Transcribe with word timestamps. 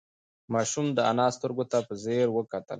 ماشوم 0.53 0.87
د 0.97 0.99
انا 1.11 1.27
سترگو 1.35 1.65
ته 1.71 1.77
په 1.87 1.93
ځير 2.03 2.27
وکتل. 2.33 2.69